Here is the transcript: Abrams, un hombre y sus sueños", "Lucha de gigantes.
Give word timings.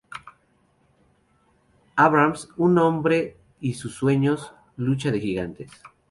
Abrams, 1.95 2.49
un 2.57 2.79
hombre 2.79 3.37
y 3.59 3.75
sus 3.75 3.93
sueños", 3.93 4.51
"Lucha 4.75 5.11
de 5.11 5.19
gigantes. 5.21 5.71